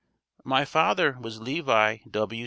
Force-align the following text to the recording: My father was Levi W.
My 0.43 0.65
father 0.65 1.15
was 1.21 1.39
Levi 1.41 1.97
W. 2.09 2.39